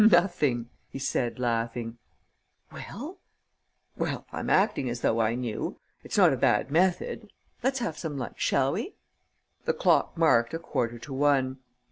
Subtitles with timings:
[0.03, 1.99] "Nothing," he said, laughing.
[2.71, 3.19] "Well?"
[3.95, 5.79] "Well, I'm acting as though I knew.
[6.03, 7.31] It's not a bad method.
[7.61, 8.95] Let's have some lunch, shall we?"
[9.65, 11.59] The clock marked a quarter to one.